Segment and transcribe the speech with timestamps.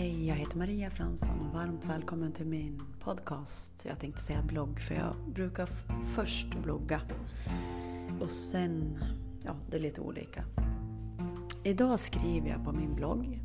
[0.00, 3.84] Hej, jag heter Maria Fransson och varmt välkommen till min podcast.
[3.88, 5.68] Jag tänkte säga blogg för jag brukar
[6.14, 7.00] först blogga
[8.20, 8.98] och sen,
[9.44, 10.44] ja det är lite olika.
[11.64, 13.40] Idag skriver jag på min blogg.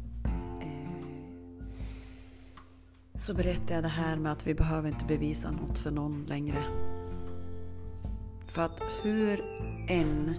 [0.61, 1.65] Eh,
[3.15, 6.63] så berättar jag det här med att vi behöver inte bevisa något för någon längre.
[8.47, 9.41] För att hur
[9.89, 10.35] än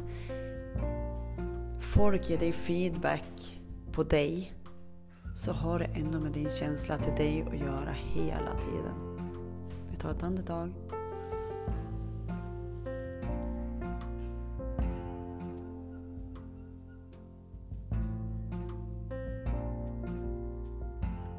[1.80, 3.60] folk ger dig feedback
[3.92, 4.55] på dig
[5.36, 9.18] så har det ändå med din känsla till dig att göra hela tiden.
[9.90, 10.72] Vi tar ett andetag.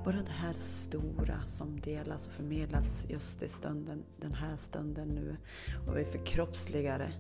[0.06, 5.38] Bara det här stora som delas och förmedlas just i stunden, den här stunden nu
[5.88, 7.14] och vi förkroppsligar det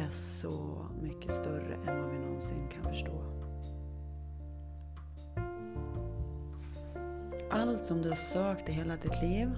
[0.00, 3.39] är så mycket större än vad vi någonsin kan förstå.
[7.52, 9.50] Allt som du har sökt i hela ditt liv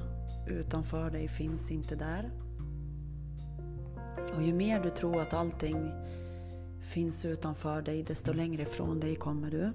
[0.48, 2.30] utanför dig finns inte där.
[4.36, 5.90] Och ju mer du tror att allting
[6.80, 9.72] finns utanför dig, desto längre ifrån dig kommer du.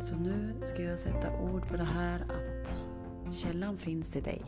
[0.00, 2.78] Så nu ska jag sätta ord på det här att
[3.34, 4.42] källan finns i dig.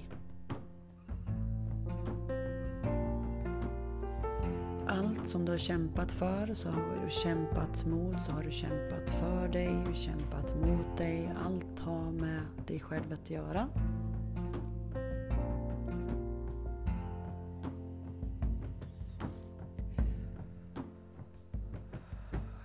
[5.10, 9.10] Allt som du har kämpat för så har du kämpat mot, så har du kämpat
[9.10, 11.32] för dig, kämpat mot dig.
[11.44, 13.68] Allt har med dig själv att göra.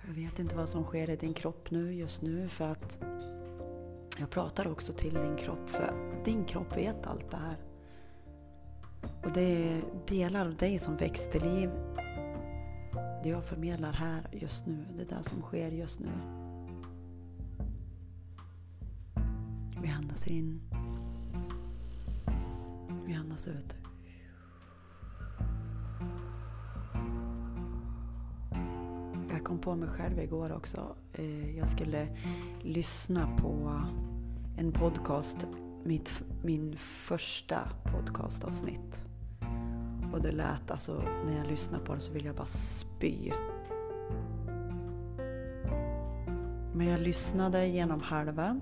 [0.06, 3.00] Jag vet inte vad som sker i din kropp nu just nu för att
[4.18, 7.56] jag pratar också till din kropp för din kropp vet allt det här.
[9.24, 11.70] Och det är delar av dig som väcks till liv
[13.26, 16.10] det jag förmedlar här just nu, det där som sker just nu.
[19.82, 20.60] Vi andas in.
[23.06, 23.76] Vi andas ut.
[29.30, 30.96] Jag kom på mig själv igår också.
[31.12, 32.08] Eh, jag skulle
[32.62, 33.80] lyssna på
[34.58, 35.48] en podcast,
[35.84, 39.15] mitt, min första podcastavsnitt.
[40.16, 43.32] Och det lät alltså, när jag lyssnade på det så ville jag bara spy.
[46.74, 48.60] Men jag lyssnade genom halva.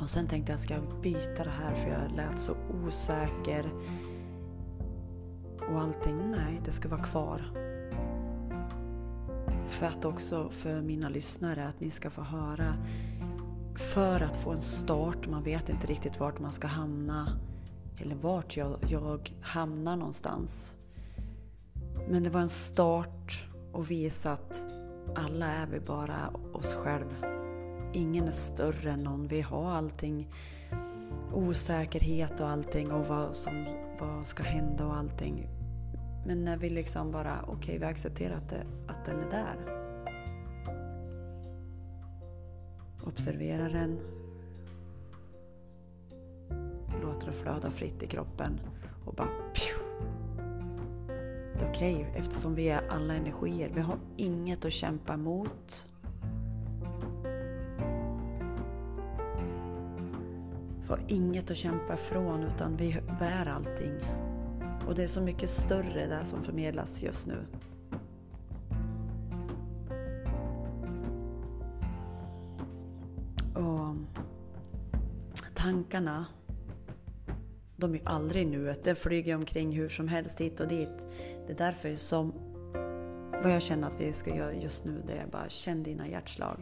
[0.00, 2.52] Och sen tänkte jag, ska jag byta det här för jag lät så
[2.84, 3.72] osäker.
[5.70, 7.52] Och allting, nej, det ska vara kvar.
[9.68, 12.74] För att också för mina lyssnare, att ni ska få höra.
[13.76, 17.38] För att få en start, man vet inte riktigt vart man ska hamna
[18.00, 20.74] eller vart jag, jag hamnar någonstans.
[22.08, 24.66] Men det var en start och visa att
[25.14, 27.16] alla är vi bara oss själva.
[27.92, 29.28] Ingen är större än någon.
[29.28, 30.30] Vi har allting,
[31.32, 33.66] osäkerhet och allting och vad som
[34.00, 35.48] vad ska hända och allting.
[36.26, 39.56] Men när vi liksom bara, okej okay, vi accepterar att, det, att den är där.
[43.06, 44.00] Observera den,
[47.26, 48.60] låter flöda fritt i kroppen
[49.04, 49.28] och bara
[51.58, 53.70] Det är okej okay, eftersom vi är alla energier.
[53.74, 55.86] Vi har inget att kämpa emot.
[60.80, 63.94] Vi har inget att kämpa ifrån utan vi bär allting.
[64.86, 67.46] Och det är så mycket större det som förmedlas just nu.
[73.54, 73.96] Och
[75.54, 76.26] tankarna
[77.76, 78.84] de är ju aldrig i nuet.
[78.84, 81.06] Det flyger omkring hur som helst hit och dit.
[81.46, 82.32] Det är därför som
[83.42, 86.58] vad jag känner att vi ska göra just nu det är bara känn dina hjärtslag.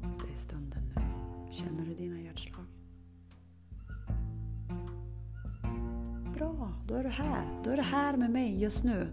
[0.00, 1.02] Det är stunden nu.
[1.50, 2.15] Känner du dina
[7.66, 9.08] Då är du här med mig just nu.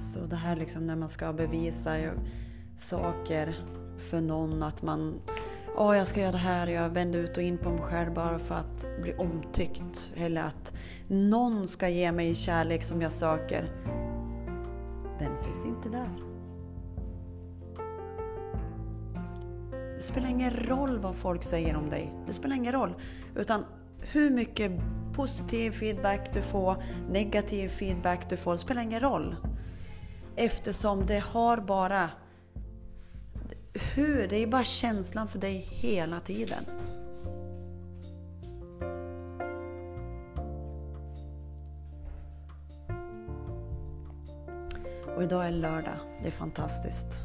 [0.00, 1.90] Så det här liksom när man ska bevisa
[2.76, 3.54] saker
[3.98, 5.20] för någon att man
[5.76, 8.14] Åh, oh, jag ska göra det här, jag vänder ut och in på mig själv
[8.14, 10.12] bara för att bli omtyckt.
[10.16, 10.74] Eller att
[11.08, 13.72] någon ska ge mig kärlek som jag söker.
[15.18, 16.33] Den finns inte där.
[19.96, 22.12] Det spelar ingen roll vad folk säger om dig.
[22.26, 22.94] Det spelar ingen roll.
[23.36, 23.64] Utan
[24.00, 24.72] hur mycket
[25.12, 29.36] positiv feedback du får, negativ feedback du får, det spelar ingen roll.
[30.36, 32.10] Eftersom det har bara...
[33.94, 34.28] Hur?
[34.28, 36.64] Det är bara känslan för dig hela tiden.
[45.16, 45.98] Och idag är lördag.
[46.22, 47.20] Det är fantastiskt.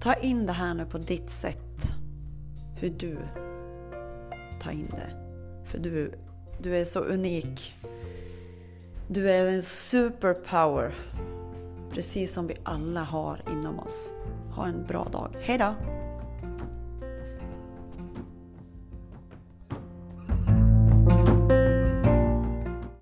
[0.00, 1.71] Ta in det här nu på ditt sätt.
[2.82, 3.18] Hur du
[4.60, 5.10] tar in det.
[5.64, 6.12] För du,
[6.58, 7.74] du är så unik.
[9.08, 10.94] Du är en superpower.
[11.92, 14.12] Precis som vi alla har inom oss.
[14.54, 15.36] Ha en bra dag.
[15.40, 15.74] Hejdå!